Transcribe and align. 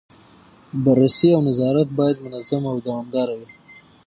بررسي 0.83 1.29
او 1.35 1.41
نظارت 1.49 1.87
باید 1.97 2.17
منظم 2.25 2.63
او 2.71 2.77
دوامداره 2.85 3.33
وي. 3.39 3.47